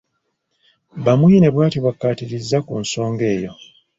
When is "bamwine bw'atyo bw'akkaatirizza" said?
1.05-2.57